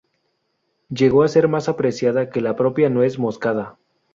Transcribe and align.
Llegó 0.89 1.21
a 1.21 1.27
ser 1.27 1.47
más 1.47 1.69
apreciada 1.69 2.31
que 2.31 2.41
la 2.41 2.55
propia 2.55 2.89
nuez 2.89 3.19
moscada. 3.19 3.77